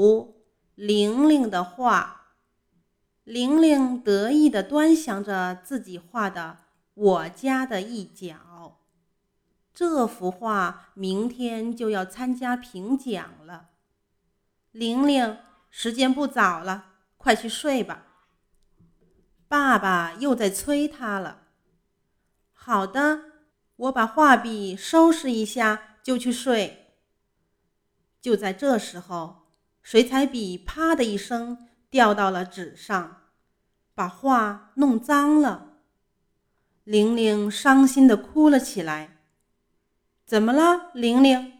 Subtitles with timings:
[0.00, 0.46] 幅
[0.76, 2.32] 玲玲的画。
[3.24, 6.56] 玲玲得意地端详着自己画的
[6.94, 8.78] 我家的一角。
[9.74, 13.68] 这幅画明天就要参加评奖了。
[14.70, 15.36] 玲玲，
[15.68, 18.06] 时间不早了，快去睡吧。
[19.48, 21.42] 爸爸又在催她了。
[22.54, 23.20] 好的，
[23.76, 26.94] 我把画笔收拾一下就去睡。
[28.18, 29.39] 就在这时候，
[29.82, 33.22] 水彩笔啪的一声掉到了纸上，
[33.94, 35.78] 把画弄脏了。
[36.84, 39.18] 玲玲伤心的哭了起来。
[40.24, 41.58] 怎么了，玲玲？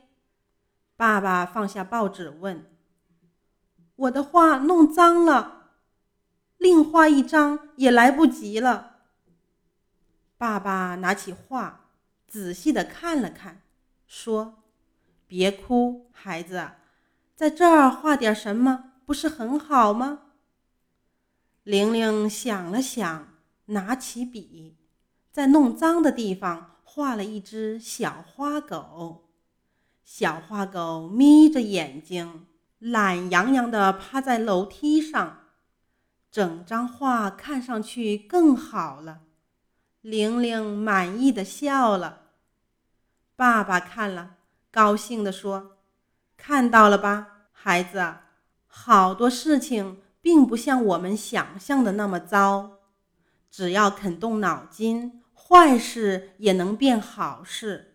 [0.96, 2.64] 爸爸放下报纸问。
[3.96, 5.72] 我的画弄脏了，
[6.56, 8.98] 另画一张也来不及了。
[10.38, 11.90] 爸爸拿起画，
[12.26, 13.62] 仔细的看了看，
[14.06, 14.62] 说
[15.26, 16.70] ：“别哭，孩子，
[17.40, 20.24] 在这儿画点什么不是很好吗？”
[21.64, 23.28] 玲玲想了想，
[23.64, 24.76] 拿起笔，
[25.32, 29.30] 在弄脏的地方画了一只小花狗。
[30.04, 32.44] 小花狗眯着眼睛。
[32.78, 35.38] 懒洋洋地趴在楼梯上，
[36.30, 39.22] 整张画看上去更好了。
[40.02, 42.32] 玲玲满意的笑了。
[43.34, 44.36] 爸爸看了，
[44.70, 45.78] 高兴地说
[46.42, 48.14] ：“看到了吧，孩子，
[48.66, 52.78] 好多事情并不像我们想象的那么糟。
[53.50, 57.89] 只要肯动脑筋，坏事也能变好事。”